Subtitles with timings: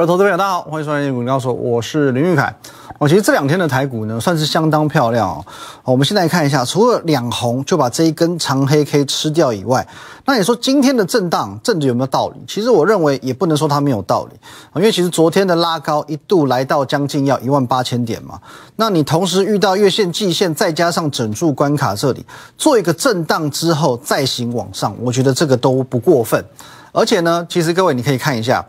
[0.00, 2.56] 各位投资朋友，大家好，欢迎收看《股高手》，我是林玉凯。
[2.98, 5.44] 哦，其实这两天的台股呢，算是相当漂亮哦。
[5.84, 9.86] 我们现在看一下，除了两红就把这一根长黑 K 吃掉以外，
[10.24, 12.42] 那你说今天的震荡，震的有没有道理？
[12.48, 14.40] 其实我认为也不能说它没有道理
[14.74, 18.40] 因为其实昨天的拉高一度来到将近要一万八千点嘛，
[18.76, 22.24] 那你同时遇到月线、季线，再加上整数关卡这里
[22.56, 26.42] 做一个震荡之后再行往上，我觉得这个都不过分。
[26.90, 28.64] 而且呢，其实各位你可以看一下。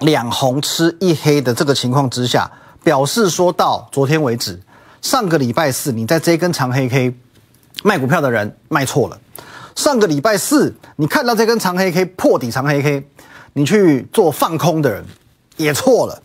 [0.00, 2.50] 两红吃一黑的这个情况之下，
[2.84, 4.60] 表示说到昨天为止，
[5.02, 7.14] 上个礼拜四你在这根长黑 K
[7.82, 9.18] 卖股票的人卖错了。
[9.74, 13.08] 上个礼拜四你看到这根长黑 K 破底长黑 K，
[13.52, 15.04] 你去做放空的人
[15.56, 16.22] 也错了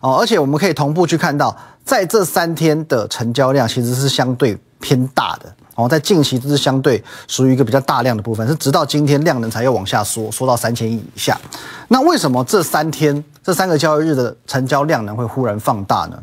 [0.00, 0.16] 哦。
[0.16, 5.52] 而且我们可以同步去看到，在这三天的成交量其实是相对偏大的。
[5.76, 11.40] 哦，在近期这是相对属于一个比较大量的部分，是直到今天量能才又往下缩，缩到三千亿以下。
[11.88, 16.22] 那为什么这三天这三个交易日的成交量能会忽然放大呢？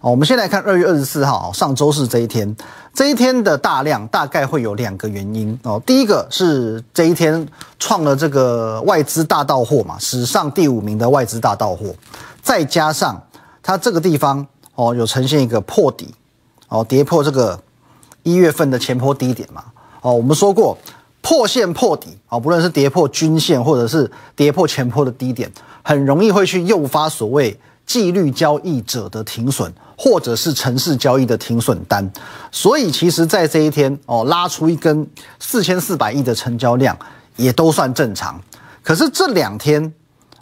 [0.00, 2.54] 哦，我们先来看二月二十四号，上周四这一天，
[2.92, 5.80] 这一天的大量大概会有两个原因哦。
[5.86, 11.86] 第一个是这一天创了这个外资大到货嘛，史上第五名的外资大到货，
[12.42, 13.20] 再加上
[13.62, 14.46] 它这个地方
[14.78, 16.14] 哦有呈现一个破底
[16.68, 17.60] 哦，跌破这个。
[18.24, 19.64] 一月份的前坡低点嘛，
[20.02, 20.76] 哦，我们说过
[21.22, 25.50] 破线破底啊，不论是跌破均线或者是跌破前坡的低点，
[25.82, 32.06] 很容易会去诱发所谓纪律交易者的停损，或者是城市交易的停损单。
[32.52, 36.94] 所以其实，在这一天哦，拉出一根四千四百亿的成交量，
[37.36, 38.38] 也都算正常。
[38.82, 39.90] 可是这两天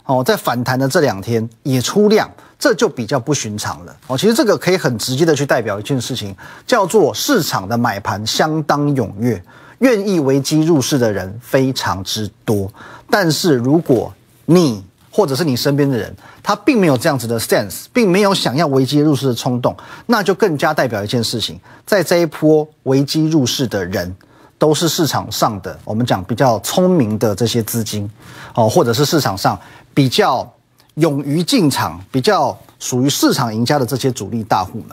[0.03, 2.29] 哦，在反弹的这两天也出量。
[2.59, 4.17] 这就比较不寻常了哦。
[4.17, 9.41] 其实这个可以很直接的去代表一件事情，叫做市场的买盘相当踊跃，
[9.79, 12.71] 愿意危机入市的人非常之多。
[13.09, 14.11] 但是如果
[14.45, 24.15] 你或者是你身边的人，他并没有这样子的 sense，并没有想要危机入市的冲动，那就更加代表一件事情，在这一波危机入市的人，
[24.57, 28.09] 都是市场上的我们讲比较聪明的这些资金
[28.55, 29.59] 哦，或者是市场上
[29.93, 30.51] 比较。
[30.97, 34.89] 勇于进场、比较属于市场赢家的这些主力大户们，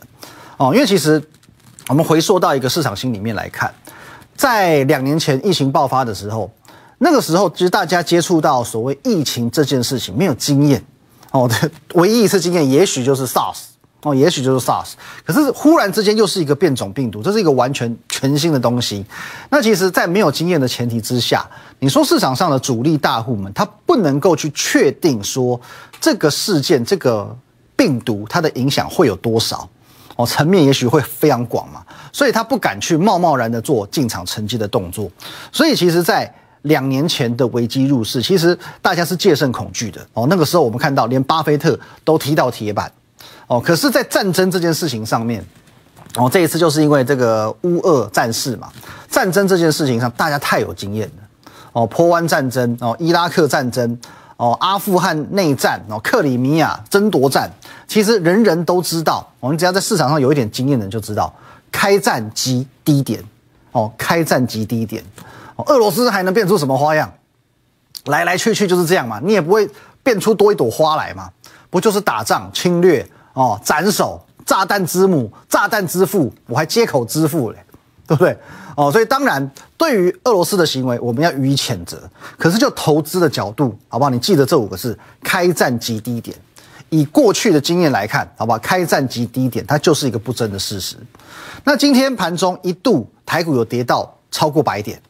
[0.57, 1.23] 哦，因为其实
[1.89, 3.73] 我们回溯到一个市场心里面来看，
[4.37, 6.51] 在两年前疫情爆发的时候，
[6.99, 10.83] 那个时候其实大家接触到所谓疫情这件事情没有经验，
[11.33, 11.51] 哦，
[11.95, 13.57] 唯一一次经验也许就是 SARS。
[14.07, 14.91] 哦，也许就是 SARS，
[15.25, 19.03] 可是忽然之间又是一个变种病毒，这是一个完全全新的东西。
[19.49, 21.43] 那其实，在没有经验的前提之下，
[21.79, 25.59] 你说市场上的主力大户们，他不能够去确定说
[26.05, 27.35] 这个事件、这个
[27.75, 29.67] 病毒它的影响会有多少，
[30.17, 31.83] 哦，层面也许会非常广嘛，
[32.13, 35.11] 所以他不敢去贸贸然的做进场承接的动作。
[35.51, 40.07] 所以，其实，在两年前的危机入市，其实大家是戒慎恐惧的。
[40.13, 42.93] 哦，那个时候我们看到，连巴菲特都踢到铁板。
[43.47, 45.43] 哦，可是，在战争这件事情上面，
[46.17, 48.69] 哦，这一次就是因为这个乌俄战事嘛，
[49.09, 51.23] 战争这件事情上，大家太有经验了。
[51.73, 53.99] 哦，波湾战争，哦，伊拉克战争，
[54.37, 57.51] 哦，阿富汗内战，哦，克里米亚争夺战，
[57.87, 59.27] 其实人人都知道。
[59.41, 61.33] 我们只要在市场上有一点经验的人就知道，
[61.71, 63.23] 开战即低点，
[63.73, 65.03] 哦，开战即低点。
[65.57, 67.13] 哦，俄罗斯还能变出什么花样？
[68.07, 69.71] 来来去去就是这样嘛，你也不会
[70.03, 71.31] 变出多一朵花来嘛，
[71.71, 73.09] 不就是打仗侵略？
[73.33, 77.64] 哦，斩首，炸弹之母，炸弹之父，我还接口支付嘞，
[78.07, 78.37] 对不对？
[78.77, 82.03] 哦，所以当然，对于俄罗斯的行为，我们要予以谴责。
[82.37, 84.11] 可是就投资的角度，好不好？
[84.11, 86.37] 你记得这五个字：开战即低点。
[86.91, 88.59] 以过去的经验来看，好不好？
[88.59, 90.97] 开战即低点，它就是一个不争的事实。
[91.65, 95.01] 那今天盘中一度台股有跌到超过百点，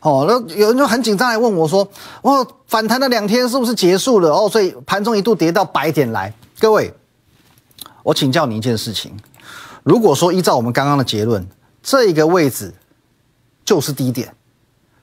[0.00, 1.86] 哦，那有人就很紧张来问我说
[2.22, 6.92] ：“哦，反弹了两天是不是结束了？”哦，所以盘中一度跌到百点来，各位。
[8.02, 9.14] 我请教你一件事情：
[9.82, 11.46] 如果说依照我们刚刚的结论，
[11.82, 12.74] 这一个位置
[13.64, 14.34] 就是低点，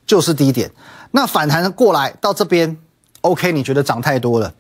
[0.06, 0.72] 就是低点，
[1.12, 2.78] 那反弹过来到这边
[3.22, 3.52] ，OK？
[3.52, 4.54] 你觉得涨太多了？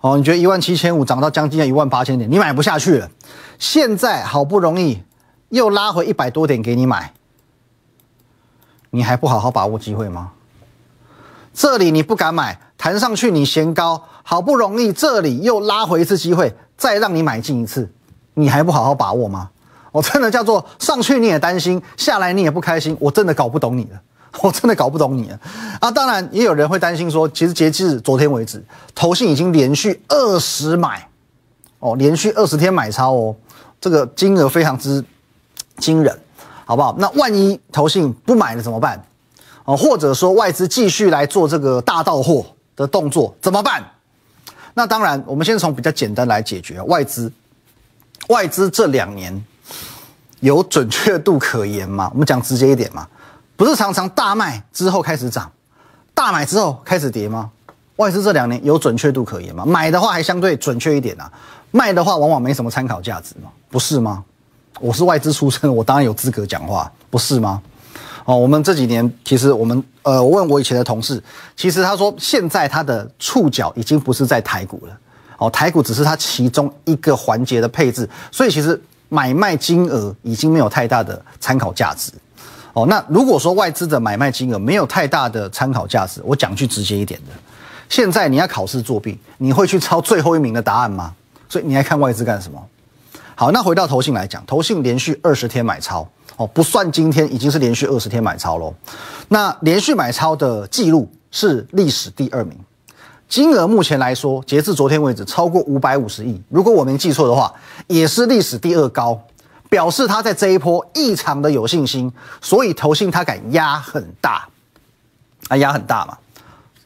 [0.00, 3.10] 哦，你觉得一万七千五涨到将近一万八千点，你买不下去了。
[3.58, 5.02] 现在好不容易
[5.48, 7.12] 又拉回一百多点给你买，
[8.90, 10.32] 你还不好好把握机会吗？
[11.52, 16.54] 这里你不敢买，弹上去你嫌高，好不容易这里又拉回一次机会。
[16.76, 17.92] 再让你买进一次，
[18.34, 19.50] 你还不好好把握吗？
[19.98, 24.00] 我真的叫做上去你也担心，下来你也不开心，我真的搞不懂你了，
[24.40, 25.40] 我真的搞不懂你了
[25.80, 25.90] 啊！
[25.90, 28.64] 当然也有人会担心说，其实截至昨天为止，
[28.94, 31.08] 投信已经连续二十买，
[31.80, 33.34] 哦，连续二十天买超哦，
[33.80, 35.04] 这个金额非常之
[35.78, 36.16] 惊人，
[36.64, 36.94] 好不好？
[36.96, 39.04] 那万一投信不买了怎么办？
[39.64, 42.46] 哦，或者说外资继续来做这个大到货
[42.76, 43.84] 的动作怎么办？
[44.74, 47.32] 那当然，我们先从比较简单来解决外资。
[48.28, 49.42] 外资这两年
[50.40, 52.08] 有准确度可言吗？
[52.12, 53.06] 我们讲直接一点嘛，
[53.56, 55.50] 不是常常大卖之后开始涨，
[56.14, 57.50] 大买之后开始跌吗？
[57.96, 59.64] 外资这两年有准确度可言吗？
[59.66, 61.30] 买的话还相对准确一点啊，
[61.72, 64.22] 卖的话往往没什么参考价值嘛，不是吗？
[64.80, 67.60] 我是外资出身，我当然有资格讲话，不是吗？
[68.24, 71.20] 哦，我们这几年其实我们呃，我问我以前的同事，
[71.56, 74.96] 其实他说现在他的触角已经不是在台股了，
[75.38, 82.12] 哦，台股只是他其中一个环节的配置，所以其实买卖金额已经没有太大的参考价值。
[82.74, 87.32] 哦，那如果说外资的买卖金额没有太大的参考价值，我讲句直接一点的，
[87.88, 91.14] 现在你要考试作弊，你会去抄最后一名的答案吗？
[91.48, 92.62] 所以你还看外资干什么？
[93.34, 96.06] 好，那回到投信来讲，投信连续二十天买超
[96.36, 98.72] 哦，不算今天已经是连续二十天买超喽。
[99.28, 102.56] 那连续买超的记录是历史第二名，
[103.28, 107.52] 金额目前来说，截至昨天为止超过五百五十亿，如果我没记错的话，
[107.86, 109.20] 也是历史第二高，
[109.68, 112.10] 表示他在这一波异常的有信心，
[112.40, 114.48] 所以投信他敢压很大，
[115.48, 116.16] 啊压很大嘛，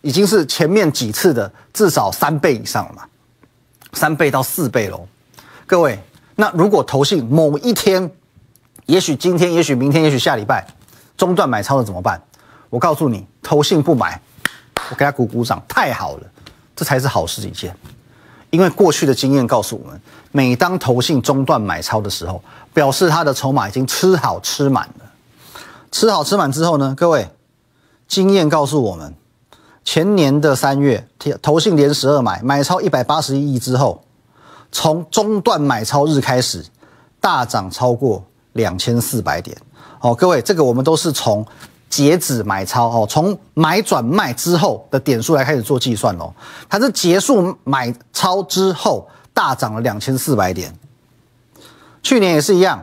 [0.00, 3.02] 已经是前面几次的至少三倍以上了嘛，
[3.92, 5.06] 三倍到四倍喽，
[5.66, 5.98] 各位。
[6.34, 8.10] 那如果投信某一天，
[8.86, 10.66] 也许今天，也许明天，也许下礼拜
[11.14, 12.20] 中断买超了怎么办？
[12.70, 14.18] 我告诉你，投信不买，
[14.90, 16.22] 我给他鼓鼓掌，太好了，
[16.82, 17.72] 这才是好事一件。
[18.50, 20.00] 因为过去的经验告诉我们，
[20.32, 22.42] 每当投信中断买超的时候，
[22.74, 25.06] 表示他的筹码已经吃好吃满了。
[25.92, 27.28] 吃好吃满之后呢，各位，
[28.08, 29.14] 经验告诉我们，
[29.84, 31.06] 前年的三月，
[31.40, 34.02] 投信连十二买，买超一百八十一亿之后。
[34.72, 36.64] 从中断买超日开始，
[37.20, 38.24] 大涨超过
[38.54, 39.56] 两千四百点。
[40.00, 41.46] 哦，各位，这个我们都是从
[41.92, 46.32] 截止买超哦，从买转卖之后的点数来开始做计算哦。
[46.66, 50.74] 它是结束买超之后大涨了两千四百点。
[52.02, 52.82] 去年也是一样，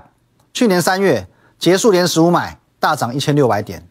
[0.54, 1.28] 去年三月
[1.58, 3.84] 结束连十五买大涨一千六百点。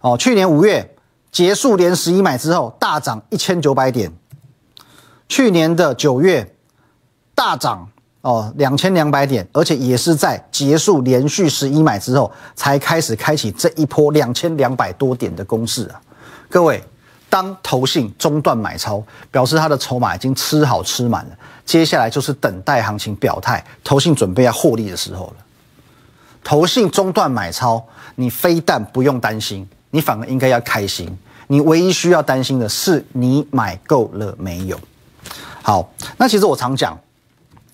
[0.00, 0.94] 哦，去年五月
[1.32, 4.12] 结束连十一买之后大涨一千九百点。
[5.28, 6.52] 去年的九月。
[7.38, 7.90] 大涨
[8.26, 16.00] 哦，两千两百点，而且也是在结束连续十一买之后，才开始开启这一波两千两百多点的攻势啊！
[16.50, 16.82] 各位，
[17.30, 19.00] 当投信中断买超，
[19.30, 21.30] 表示他的筹码已经吃好吃满了，
[21.64, 25.34] 接下来就是等待行情表态，投信准备要获利的时候了。
[26.42, 27.80] 投信中断买超，
[28.16, 31.16] 你非但不用担心，你反而应该要开心。
[31.46, 34.76] 你唯一需要担心的是，你买够了没有？
[35.62, 36.98] 好，那其实我常讲。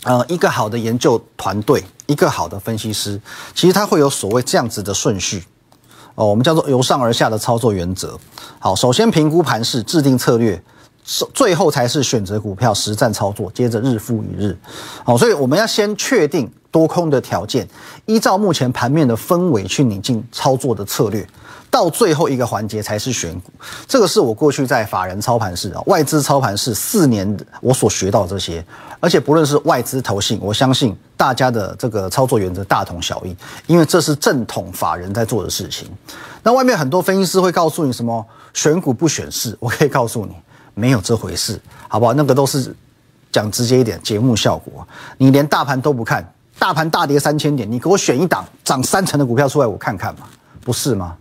[0.05, 3.21] 呃，一个好的研究团队，一个好的分析师，
[3.55, 5.45] 其实他会有所谓这样子的顺序，
[6.17, 8.19] 哦，我们叫做由上而下的操作原则。
[8.59, 10.61] 好，首先评估盘势，制定策略，
[11.05, 14.57] 最后才是选择股票实战操作，接着日复一日。
[15.05, 17.69] 好，所以我们要先确定多空的条件，
[18.07, 21.27] 依照目前盘面的氛围去拟定操作的策略。
[21.71, 23.51] 到最后一个环节才是选股，
[23.89, 28.63] 这个是我过去在法人操盘室啊、外资操盘室四年我所学到这些，
[29.01, 33.35] 而且不论是外资投信，我相信大家的这个操作原则大同小异，
[33.67, 35.89] 因为这是正统法人在做的事情。
[36.43, 40.35] 那外面很多分析师会告诉你什么选股不选市，我可以告诉你
[40.75, 42.13] 没有这回事，好不好？
[42.15, 42.75] 那个都是
[43.31, 44.87] 讲直接一点，节目效果。
[45.19, 46.27] 你连大盘都不看，
[46.59, 50.27] 大盘大跌三千点，你给我选一档涨三成的股票出来，我看看嘛，
[50.65, 51.17] 不是吗？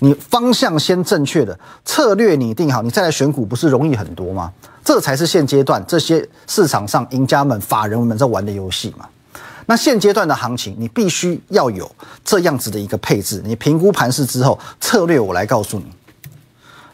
[0.00, 4.52] 你方向先正确的策略你定好，你再来选股不是容易很多吗？
[4.84, 9.06] 这才是现阶段这些市场上赢家们、法人们在玩的游戏嘛。
[9.66, 11.90] 那现阶段的行情，你必须要有
[12.24, 13.42] 这样子的一个配置。
[13.44, 15.84] 你评估盘势之后，策略我来告诉你，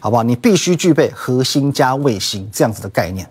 [0.04, 0.23] 好不好？
[0.23, 3.26] 你必须具备核心加卫星这样子的概念，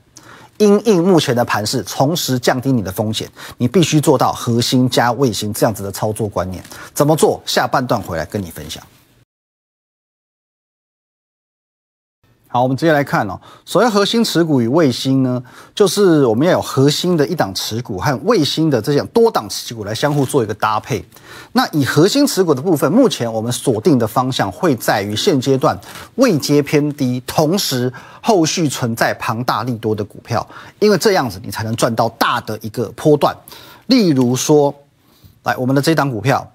[0.57, 3.29] 因应目前的盘势，同时降低你的风险。
[3.59, 6.63] 你必须做到核心加卫星这样子的操作观念。
[6.91, 7.39] 怎么做？
[7.45, 8.81] 下半段回来跟你分享。
[12.53, 13.39] 好，我们直接来看哦。
[13.65, 15.41] 所谓核心持股与卫星呢，
[15.73, 21.03] 就是我们要有核心的一档持股和卫星的这样多档持股来相互做一个搭配。
[21.53, 25.75] 那以核心持股的部分，目前我们锁定的方向会在于现阶段
[26.13, 27.91] 位阶偏低，同时
[28.21, 33.35] 后续存在庞大利多的股票，因为这样子你才能赚到大的一个波段。
[33.87, 34.71] 例如说，
[35.41, 36.47] 来我们的这一档股票。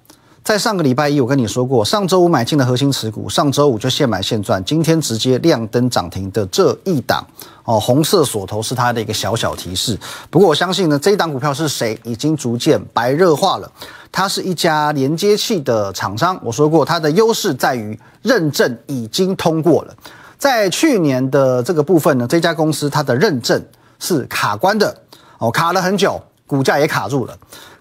[0.48, 7.22] 在上个礼拜一，我跟你说过，上周五买进的核心持股，上周五就现买现赚，今天直接亮灯涨停的这一档
[7.64, 9.98] 哦，红色锁头是它的一个小小提示。
[10.30, 13.70] 不过我相信呢，这一档股票是谁已经逐渐白热化了。
[14.10, 19.94] 它是一家连接器的厂商，我说过它的优势在于认证已经通过了。
[20.38, 23.62] 在去年的这个部分呢，这家公司它的认证
[23.98, 24.96] 是卡关的
[25.36, 27.36] 哦，卡了很久，股价也卡住了。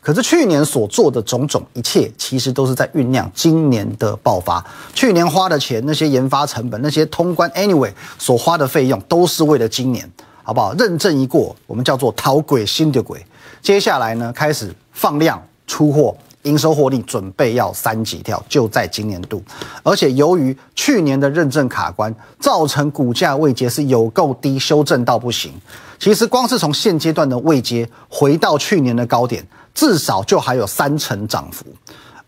[0.08, 4.66] 可是去年所做的种种一切，其实都是在酝酿今年的爆发。
[4.94, 10.10] 去年花的钱，那些研发成本，那些通关，anyway 所花的费用，都是为了今年，
[10.44, 10.74] 好不好？
[10.76, 13.22] 认证一过，我们叫做淘鬼新的鬼。
[13.62, 16.16] 接下来呢，开始放量出货。
[16.48, 19.44] 营收获利准备要三级跳，就在今年度，
[19.84, 25.52] 而且由于去年的认证卡关，造成股价位阶是有够低，修正到不行。
[26.00, 31.66] 其实光是从现阶段的位阶回到去年的高点，至少就还有三成涨幅。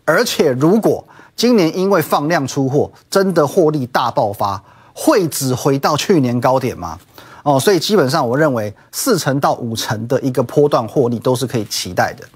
[0.04, 1.04] 而且如果
[1.36, 4.62] 今年因为放量出货，真的获利大爆发，
[4.92, 6.98] 会只回到去年高点吗？
[7.42, 12.28] 哦，所以基本上我认为四成到五成的一个波段获利都是可以期待的。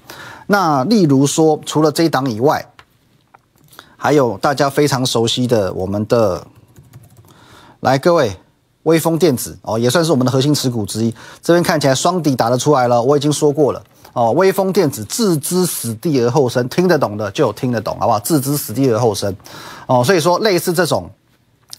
[0.47, 2.67] 那例如说，除了这一档以外，
[3.97, 6.47] 还有大家非常熟悉的我们的，
[7.81, 8.37] 来各位，
[8.83, 11.15] 微风电子哦，也算是我们的核心持股之一。
[11.43, 13.83] 这边看起来双底打得出来了，我已经说过了
[14.13, 14.33] 哦。
[14.33, 18.21] 微风电子置之死地而后生，听得懂的就听得懂，好不好？
[18.21, 19.35] 置之死地而后生
[19.87, 21.09] 哦，所以说类似这种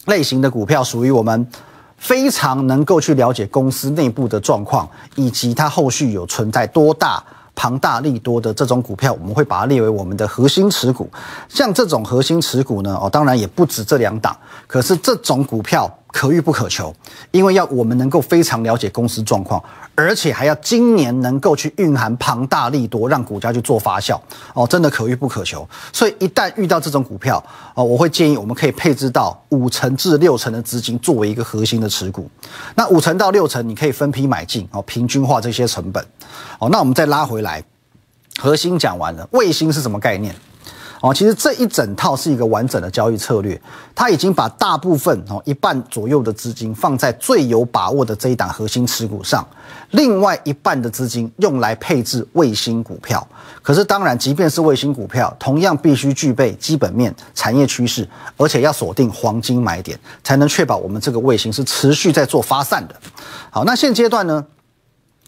[0.05, 1.47] 类型的股票，属于我们
[1.97, 7.23] 非常能够去了解公司内部的状况，以及它后续有存在多大。
[7.55, 11.09] 庞大利多的这种股票，我们会把它列为我们的核心持股。
[11.47, 14.35] 像这种核心持股呢，哦，当然也不止这两档。
[14.67, 16.95] 可是这种股票可遇不可求，
[17.31, 19.61] 因为要我们能够非常了解公司状况，
[19.95, 24.17] 而且还要今年能够去蕴含庞大利多，让股价去做发酵。
[24.53, 25.67] 哦，真的可遇不可求。
[25.91, 27.43] 所以一旦遇到这种股票，
[27.73, 32.29] 哦，我会建议我们可以配置到五成至六成的资金作为一个核心的持股。
[32.75, 36.01] 那五成到六成，你可以分批买进，哦，平均化这些成本。
[36.59, 37.61] 哦，那我们再拉回来，
[38.39, 40.33] 核心讲完了，卫星是什么概念？
[41.01, 43.59] 哦，其实这一整套是一个完整的交易策略，
[43.93, 49.45] 它已经把大部分哦一半左右的资金放在最有把握的这一档核心持股上，
[49.91, 53.25] 另外一半的资金用来配置卫星股票。
[53.61, 62.95] 可是当然，即便是卫星股票，同样必须具备基本面、产业趋势，而且要锁定黄金买点，才能确保我们这个卫星是持续在做发散的。
[63.49, 64.45] 好，那现阶段呢？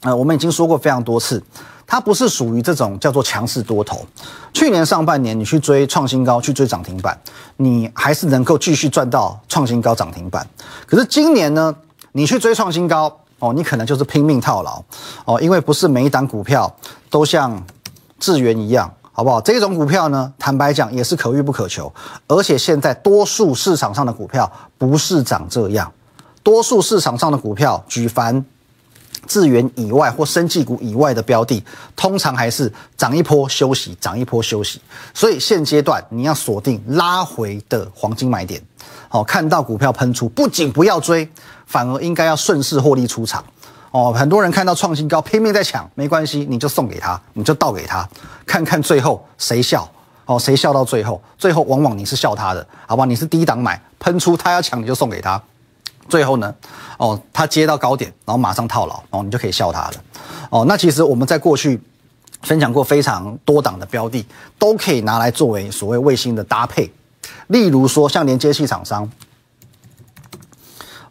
[0.01, 1.41] 呃，我们已经说过非常多次，
[1.87, 4.05] 它不是属于这种叫做强势多头。
[4.53, 7.19] 去年上半年你去追创新高，去追涨停板，
[7.57, 10.47] 你还是能够继续赚到创新高涨停板。
[10.85, 11.75] 可是今年呢，
[12.11, 14.83] 你去追创新高哦，你可能就是拼命套牢
[15.25, 16.71] 哦，因为不是每一档股票
[17.09, 17.59] 都像
[18.19, 19.41] 智源一样，好不好？
[19.41, 21.91] 这种股票呢，坦白讲也是可遇不可求。
[22.27, 25.91] 而且现在多数市场上的股票不是长这样，
[26.43, 28.45] 多数市场上的股票举凡。
[29.27, 31.63] 资源以外或生技股以外的标的，
[31.95, 34.81] 通常还是涨一波休息，涨一波休息。
[35.13, 38.61] 所以现阶段你要锁定拉回的黄金买点。
[39.09, 41.29] 好，看到股票喷出，不仅不要追，
[41.65, 43.43] 反而应该要顺势获利出场。
[43.91, 48.07] 哦，很多人看到创新高拼命在抢，没关系，你就送给他，你就倒给他，
[48.45, 49.89] 看看最后谁笑。
[50.25, 51.21] 哦，谁笑到最后？
[51.37, 53.05] 最后往往你是笑他的，好吧？
[53.05, 55.41] 你是低档买喷出，他要抢你就送给他。
[56.09, 56.53] 最后呢，
[56.97, 59.93] 哦，他接到高点，然后马上套牢，哦，你就可以笑他了，
[60.49, 61.79] 哦，那其实我们在过去
[62.41, 64.25] 分享过非常多档的标的，
[64.57, 66.91] 都可以拿来作为所谓卫星的搭配，
[67.47, 69.09] 例如说像连接器厂商，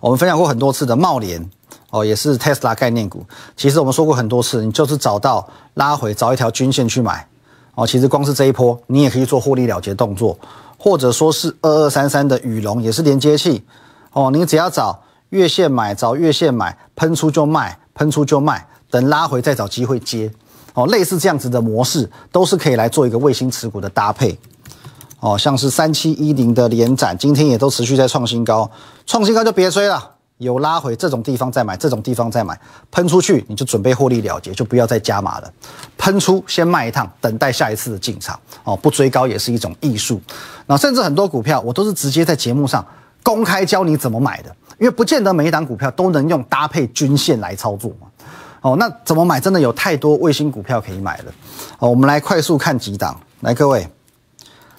[0.00, 1.50] 我们分享过很多次的茂联，
[1.90, 3.26] 哦，也是 Tesla 概念股，
[3.56, 7.26] 其实我们说过很多次，你就是找到拉回找一条均线去买，
[7.74, 10.38] 哦，其实光是这一波，你也可以做获利了结动作，
[10.78, 13.64] 或者说是二二三三的宇龙，也是连接器。
[14.16, 20.32] 哦，你只要找月线买，找月线买，喷出就卖，喷出就卖，等拉回再找机会接。
[20.72, 24.38] 哦，类似这样子的模式，都是可以来做一个卫星持股的搭配。
[25.20, 28.70] 哦，像是三七一零的连展，今天也都持续在创新高，
[29.04, 32.58] 创新高就别追了，有拉回这种地方再买，这种地方再买，
[32.90, 35.52] 喷出去你就准备获利了结，就不要再加码了。
[35.98, 38.40] 喷出先卖一趟，等待下一次的进场。
[38.64, 40.18] 哦，不追高也是一种艺术。
[40.64, 42.82] 那甚至很多股票，我都是直接在节目上。
[43.26, 48.06] 公开教你怎么买的，因为不见得每一档股票都能用搭配均线来操作嘛。
[48.60, 49.40] 哦，那怎么买？
[49.40, 51.32] 真的有太多卫星股票可以买了。
[51.80, 53.18] 哦，我们来快速看几档。
[53.40, 53.88] 来，各位，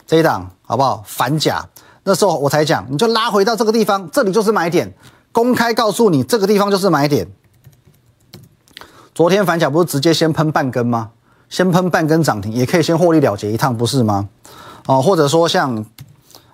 [0.06, 1.04] 这一档好不好？
[1.06, 1.62] 反甲
[2.04, 4.94] 那时候我才讲，你就拉回到这个地方，这里就是买点。
[5.34, 7.28] 公开告诉你，这个地方就是买点。
[9.14, 11.12] 昨天反甲不是直接先喷半根吗？
[11.50, 14.30] 先喷半根涨停，也可以先获利了结一趟，不是吗？
[14.86, 15.86] 哦，或者说像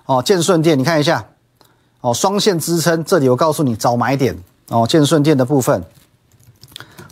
[0.08, 1.24] 哦建顺店，你看一下。
[2.04, 4.86] 哦，双线支撑，这里我告诉你找买点哦。
[4.86, 5.82] 建顺店的部分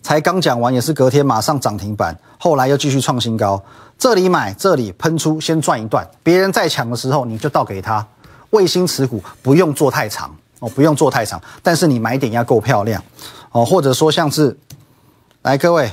[0.01, 3.63] 才刚讲完，也是隔天马上涨停板，后来又继续创新高。
[3.97, 6.05] 这里买，这里喷出，先赚一段。
[6.21, 8.05] 别人在抢的时候，你就倒给他。
[8.49, 13.01] 卫星持股不用做太长哦，不用做太长，但是你买点要够漂亮
[13.53, 13.63] 哦。
[13.63, 14.57] 或者说像是
[15.43, 15.89] 来，各位，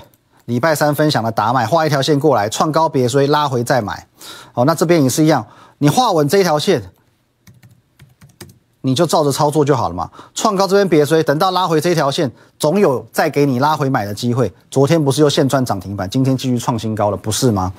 [0.46, 4.08] 礼拜三分享的打买，画一条线过来，创高别追，拉回再买。
[4.54, 5.46] 哦，那这边也是一样，
[5.78, 6.82] 你画稳这条线。
[8.80, 10.08] 你就照着操作就好了嘛。
[10.34, 14.52] 创高这边别追，等到拉回这条线，总有再给你拉回买的机会。
[14.70, 17.72] 昨天不是又现赚涨停板，今天继续创新高了，不是吗？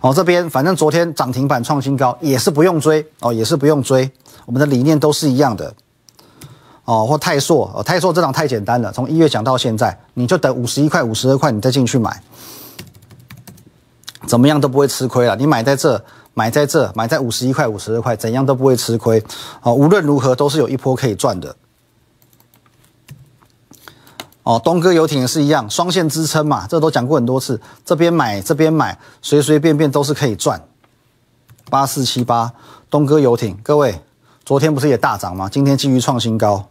[0.00, 4.10] 哦，这边反正昨天涨停板创新高也是不用追哦，也是不用追。
[4.46, 5.72] 我们的理念都是一样的
[6.84, 7.06] 哦。
[7.06, 12.22] 或泰硕哦，泰硕这档太简单了，从一月讲到现在，你就等五十一块、五十二块，你再进去买，
[14.26, 15.36] 怎么样都不会吃亏了。
[15.36, 16.02] 你买在这。
[16.38, 19.24] 买在这，买在五十一块、五十二块，怎样都不会吃亏。
[19.62, 21.56] 哦，无论如何都是有一波可以赚的。
[24.42, 27.58] 哦，东哥游艇也是一样，双线支撑嘛，这都讲过很多次。
[27.86, 30.60] 这边买，这边买，随随便便都是可以赚。
[31.70, 32.52] 八四七八，
[32.90, 33.98] 东哥游艇，各位，
[34.44, 35.48] 昨天不是也大涨吗？
[35.50, 36.68] 今天继续创新高，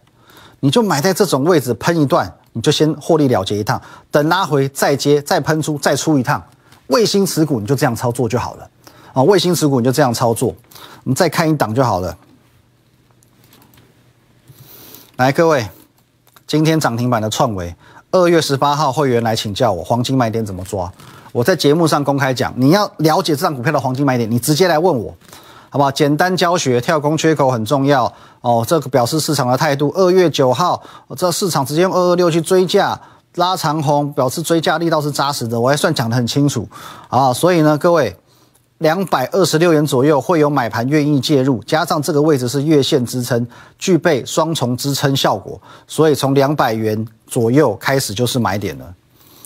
[0.59, 3.81] 你就买在这种位置喷一段，你就先获利了结一趟，
[4.11, 6.43] 等拉回再接，再喷出，再出一趟。
[6.85, 8.69] 卫星持股你就这样操作就好了。
[9.15, 12.17] 啊，卫星持股你就这样操作，我们再看一档就好了。
[15.15, 15.65] 来，各位，
[16.45, 17.73] 今天涨停板的创维，
[18.11, 20.91] 二月十八号会员来请教我黄金买点怎么抓，
[21.31, 25.15] 我在节目上公开讲，你要了解这张股票的黄金买点，你直接来问我，
[25.69, 25.89] 好不好？
[25.89, 29.93] 简单教学，跳空缺口很重要哦，这个表示市场的态度。
[29.95, 30.83] 二月九号，
[31.15, 32.99] 这市场直接用二二六去追价
[33.35, 36.67] 拉长红，表示追价力道是扎实的，我还算讲得很清楚
[37.07, 38.13] 啊，所以呢，各位。
[38.79, 43.47] 两百二十六元左右会有买盘愿意介入，加上这个位置是月线支撑，
[43.79, 48.93] 具备双重支撑效果，所以从两百元左右开始就是买点了，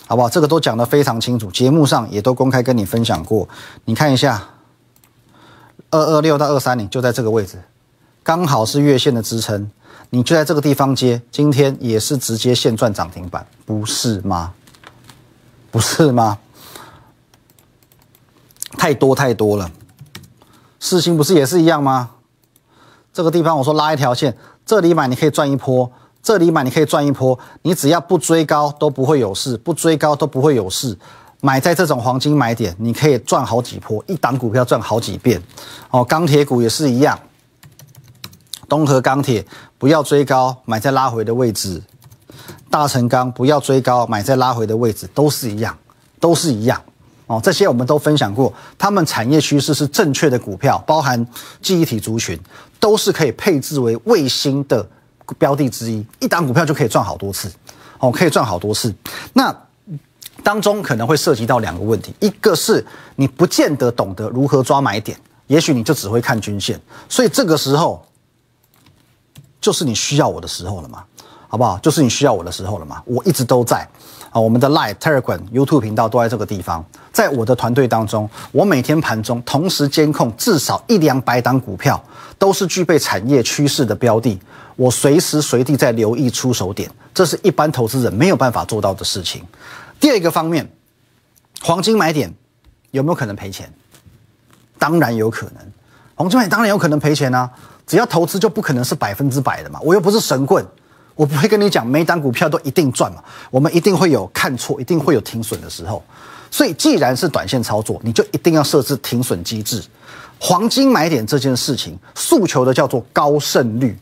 [0.07, 0.27] 好不好？
[0.27, 3.47] 这个都讲得非常清楚，节目上也都公开跟你分享过。
[3.85, 4.43] 你看一下，
[5.91, 7.61] 二二六到二三零就在这个位置，
[8.23, 9.69] 刚好是月线的支撑，
[10.09, 14.51] 你就在这个地方接，今天也是直接现赚涨停板，不是吗？
[15.69, 16.39] 不是吗？
[18.77, 19.71] 太多太多了，
[20.79, 22.11] 四星不是也是一样吗？
[23.11, 30.97] 这个地方我说拉一条线，这里买你可以赚一波，这里买你可以赚一波，你只要不追高都不会有事，不追高都不会有事。
[31.41, 35.41] 买在这种黄金买点，你可以赚好几波，一档股票赚好几遍。
[35.89, 37.17] 哦，钢铁股也是一样，
[38.67, 39.45] 东河钢铁
[39.77, 41.81] 不要追高，买在拉回的位置；
[42.69, 45.77] 大成钢不要追高，买在拉回的位置，都是一样，
[46.19, 46.81] 都是一样。
[47.29, 51.23] 哦，这些我们都分享过，他们产业趋势是正确的股票，包含
[51.61, 52.35] 记忆体族群，
[52.79, 54.83] 都是可以配置为卫星的
[55.37, 57.47] 标的之一，一档股票就可以赚好多次，
[57.99, 58.91] 哦，可以赚好多次。
[59.31, 59.55] 那
[60.43, 62.83] 当中可能会涉及到两个问题，一个是
[63.15, 65.15] 你不见得懂得如何抓买点，
[65.45, 68.03] 也许你就只会看均线，所以这个时候
[69.61, 71.03] 就是你需要我的时候了嘛，
[71.49, 71.77] 好不好？
[71.79, 73.85] 就是你需要我的时候了嘛，我一直都在。
[74.29, 76.85] 啊，我们的 Live、Telegram、YouTube 频道都在这个地方。
[77.11, 81.99] 在我的团队当中，我每天盘中同时监控至少一两百档股票，
[82.37, 84.39] 都是具备产业趋势的标的。
[84.75, 89.43] 我随时随地在留意出手点，这是一般投资人没有办法做到的事情。
[89.99, 90.71] 第二个方面，
[91.63, 92.31] 黄金买点
[92.91, 93.73] 有没有可能赔钱？
[94.77, 95.73] 当然有可能，
[96.13, 97.49] 黄金买当然有可能赔钱啊！
[97.87, 100.63] 只要投资就不可能是百分之百的嘛，我又不是神棍。
[101.19, 106.01] 我不会跟你讲每档股票都一定赚嘛，我们一定会有看错，一定会有停损的时候。
[106.49, 109.83] 所以既然是短线操作，你就一定要设置停损机制。
[110.39, 113.99] 黄金买点这件事情，诉求的叫做高胜率，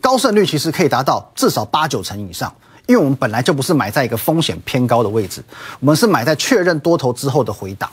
[0.00, 2.54] 高胜率其实可以达到至少八九成以上，
[2.86, 5.42] 因为我们本来就不是买在一个风险偏高的位置，
[5.80, 7.90] 我们是买在确认多头之后的回档。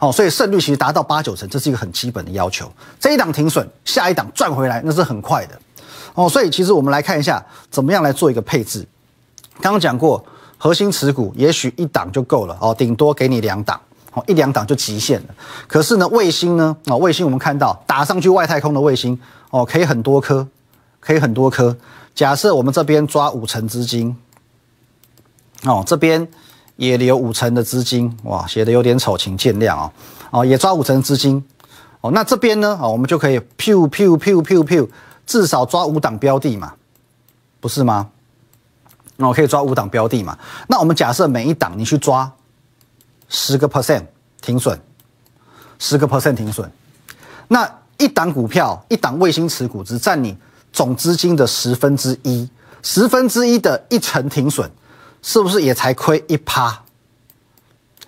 [0.00, 2.68] 哦，所以胜率其实达到八九成，这是一个很基本的要求。
[2.98, 5.56] 这一档停损，下一档赚回来，那是很快的。
[6.16, 8.84] 哦，所以其实我们来看一下，怎么样来做一个配置。
[9.60, 10.24] 刚刚讲过，
[10.56, 13.78] 核心持股也许一档就够了哦，顶多给你两档，
[14.14, 15.34] 哦，一两档就极限了。
[15.68, 19.18] 可是呢，卫星呢，哦，卫星我们看到打上去外太空的卫星，
[19.50, 20.46] 哦，可以很多颗，
[21.00, 21.76] 可以很多颗。
[22.14, 24.16] 假设我们这边抓五成资金，
[25.64, 26.26] 哦，这边
[26.76, 29.92] 也留五成的资金，哇，写的有点丑，请见谅哦。
[30.30, 31.44] 哦，也抓五成资金，
[32.00, 34.88] 哦，那这边呢，哦，我们就可以 pew pew pew pew pew。
[35.26, 36.72] 至少抓五档标的嘛，
[37.60, 38.08] 不是吗？
[39.16, 40.38] 那我可以抓五档标的嘛？
[40.68, 42.30] 那我们假设每一档你去抓
[43.28, 44.04] 十个 percent
[44.40, 44.78] 停损，
[45.78, 46.70] 十个 percent 停损，
[47.48, 50.36] 那一档股票一档卫星持股只占你
[50.72, 52.48] 总资金的十分之一，
[52.82, 54.70] 十分之一的一成停损，
[55.22, 56.82] 是不是也才亏一趴？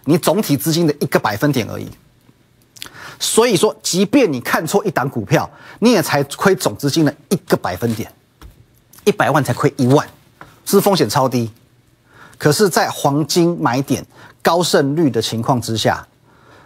[0.05, 1.89] 你总体资金的一个百分点而已。
[3.21, 5.49] 所以说，即便你看错一档股票，
[5.81, 8.13] 你也才亏总资金的一个百分点，
[9.05, 10.07] 一百万才亏一万，
[10.65, 11.51] 是风险超低。
[12.39, 14.07] 可是，在黄金买点
[14.43, 16.07] 高胜率的情况之下，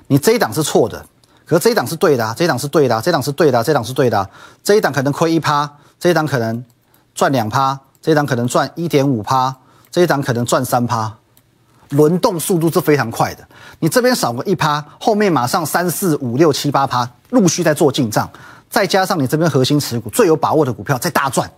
[0.08, 1.06] 你这一档是错的，
[1.46, 4.28] 可是这一档是对的，这一档是对的，这一档是对的，这一档是对的，
[4.62, 6.62] 这一档可能亏一趴，这一档可能
[7.14, 9.56] 赚两趴，这一档可能赚一点五趴，
[9.90, 11.16] 这一档可能赚三趴，
[11.92, 13.48] 轮动速度是非常快的。
[13.78, 18.30] 你这边少个一趴，后面马上三四五六七八趴陆续在做进账，
[18.68, 21.50] 再加上你这边核心持股最有把握的股票在大赚，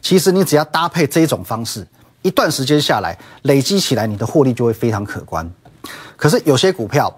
[0.00, 1.86] 其实你只要搭配这种方式。
[2.22, 5.50] 一段时间下来，累积起来，你的获利就会非常可观。
[6.16, 7.12] 可是有些股票，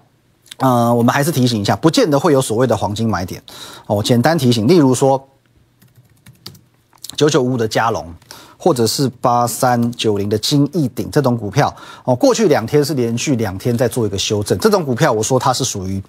[0.56, 3.42] 呃，我们还是提醒一下，不见得会有所谓的黄金买点
[3.86, 4.02] 哦。
[4.02, 5.28] 简单提醒，例如说
[7.16, 8.14] 九九五五的嘉龙，
[8.64, 11.70] 或者是八三九零的金逸鼎这种股票
[12.04, 14.58] 哦，过去两天是连续两天在做一个修正。
[14.58, 16.02] 这种股票，我说它是属于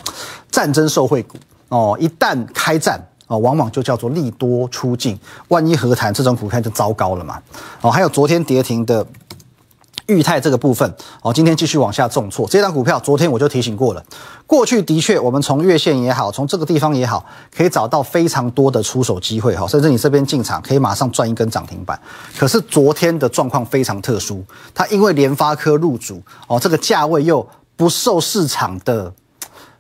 [0.49, 1.37] 战争受惠股
[1.67, 2.97] 哦，一旦开战。
[3.27, 7.41] 哦，往往就叫做利多出尽，万一和谈这种股票就糟糕了嘛。
[7.81, 9.05] 哦，还有昨天跌停的
[10.07, 12.47] 裕泰这个部分，哦，今天继续往下重挫。
[12.47, 14.03] 这张股票昨天我就提醒过了，
[14.45, 21.99] 过去的确我们从月线也好，从这个地方也好，可以找到非常多的出手机会哈，甚至你这边进场可以马上赚一根涨停板。
[22.37, 29.13] 可是昨天的状况非常特殊，它因为联发科入主，哦，这个价位又不受市场的。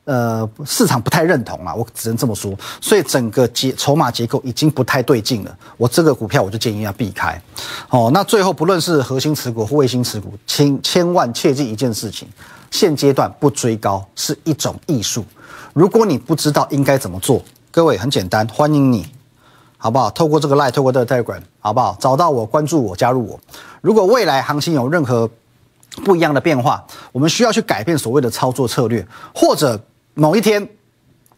[0.05, 5.57] 呃，市场不太认同啊，我只能这么说，所以整个结筹码结构已经不太对劲了。
[5.77, 7.41] 我这个股票我就建议要避开。
[7.89, 12.27] 哦，那最后不论是核心持股或卫星持股，请千万切记一件事情：
[12.69, 15.25] 现阶段不追高是一种艺术。
[15.73, 19.07] 如果你不知道应该怎么做，各位很简单，欢迎你，
[19.79, 20.11] 好不好？
[20.11, 21.97] 透过这个 line，透过这个 telegram，好不好？
[21.99, 23.39] 找到我，关注我，加入我。
[23.81, 25.27] 如果未来行情有任何
[26.03, 29.81] 不一样的变化，我们需要去改变所谓的操作策略，或者。
[30.15, 30.67] 某一天，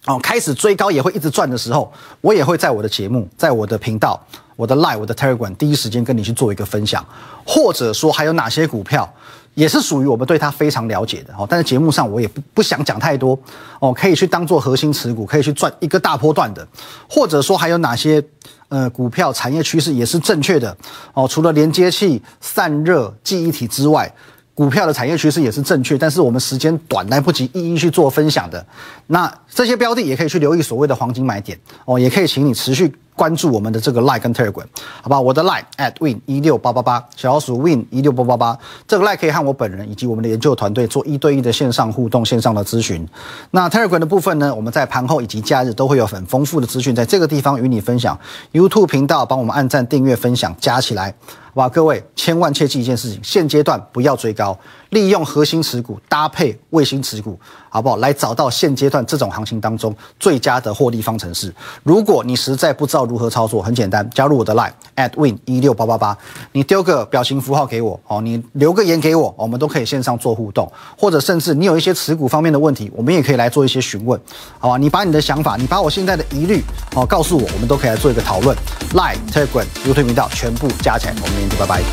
[0.06, 4.24] 哦，开始追高也会一直赚的时候，我也会在我的节目、在我的频道、
[4.56, 7.04] 我的 Live、我的 Telegram 第一时间跟你去做一个分享，
[7.44, 9.12] 或者说还有哪些股票
[9.56, 11.48] 也是属于我们对它非常了解的哦。
[11.50, 13.38] 但是节目上我也不不想讲太多
[13.80, 16.66] 哦，可以去当做核心持股，可以去赚一个大波段的，
[17.10, 18.24] 或者说还有哪些
[18.70, 20.78] 呃股票产业趋势也是正确的
[21.14, 21.28] 哦。
[21.28, 24.14] 除了连接器、散热、记忆体之外。
[24.58, 28.66] 股票的产业趋势也是正确，但是我们时间短，来不及一一去做分享的。
[29.06, 32.92] 那这些标的也可以去留意所谓的黄金买点哦，也可以请你持续。
[33.16, 34.64] 关注我们的这个 Like 跟 Telegram，
[35.02, 35.20] 好吧？
[35.20, 43.08] 我的 Like at win 一六八八八，小老鼠 win 一六八八八，这个 Like 可以和我本人以及我们的研究团队做一对一的线上互动、线上的咨询。
[43.50, 44.54] 那 Telegram 的部分呢？
[44.54, 48.16] 我们在盘后以及假日都会有很丰富的资讯，在这个地方与你分享。
[48.54, 51.12] YouTube 频道帮我们按赞、订阅、分享，加起来，
[51.58, 51.70] 好吧？
[51.70, 54.56] 各位千万切记一件事情：现阶段不要追高，
[54.92, 57.36] 利用核心持股搭配卫星持股，
[57.68, 57.98] 好不好？
[57.98, 61.52] 来找到现阶段这种行情当中最佳的获利方程式。
[61.82, 66.16] 如果你实在不知道，如何操作很简单，加入我的 line at win 一六八八八，
[66.52, 74.20] 你丢个表情符号给我哦，你留个言给我，我们都可以线上做互动，或者甚至你有一些持股方面的问题，我们也可以来做一些询问，
[74.60, 74.78] 好吧？
[74.78, 76.62] 你把你的想法，你把我现在的疑虑
[76.94, 78.56] 哦告诉我，我们都可以来做一个讨论。
[78.98, 81.84] Line telegram YouTube 频道全部加起来，我们明天拜拜。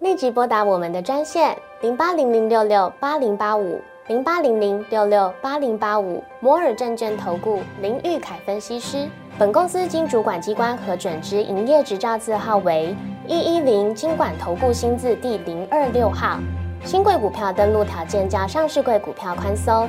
[0.00, 9.08] 立即拨打我们的专线零八零零六六八零八五零八零零六六八零八五摩尔证券投顾林玉凯分析师。
[9.38, 12.94] 本公司经主管机关核准之营业执照字号为
[13.26, 16.38] 一一零金管投顾新字第零二六号。
[16.84, 19.88] 新贵股票登录条件较上市贵股票宽松，